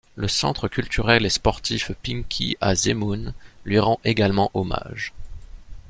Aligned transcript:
Le 0.15 0.27
Centre 0.27 0.67
culturel 0.67 1.27
et 1.27 1.29
sportif 1.29 1.91
Pinki 2.03 2.57
à 2.59 2.73
Zemun 2.73 3.35
lui 3.65 3.77
rend 3.77 3.99
également 4.03 4.49
hommage. 4.55 5.13